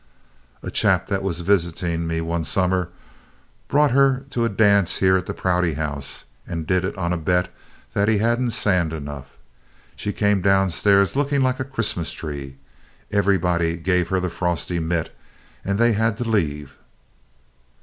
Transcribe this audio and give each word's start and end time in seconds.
"A 0.63 0.71
chap 0.71 1.05
that 1.09 1.21
was 1.21 1.41
visiting 1.41 2.07
me 2.07 2.21
one 2.21 2.43
summer 2.43 2.89
brought 3.67 3.91
her 3.91 4.25
to 4.31 4.43
a 4.43 4.49
dance 4.49 4.97
here 4.97 5.15
at 5.15 5.27
the 5.27 5.33
Prouty 5.35 5.73
House 5.75 6.25
did 6.49 6.83
it 6.83 6.97
on 6.97 7.13
a 7.13 7.17
bet 7.17 7.53
that 7.93 8.07
he 8.07 8.17
hadn't 8.17 8.49
sand 8.49 8.93
enough. 8.93 9.37
She 9.95 10.11
came 10.11 10.41
downstairs 10.41 11.15
looking 11.15 11.43
like 11.43 11.59
a 11.59 11.63
Christmas 11.63 12.11
tree. 12.13 12.55
Everybody 13.11 13.77
gave 13.77 14.09
her 14.09 14.19
the 14.19 14.31
frosty 14.31 14.79
mitt 14.79 15.15
and 15.63 15.77
they 15.77 15.91
had 15.93 16.17
to 16.17 16.23
leave." 16.27 16.79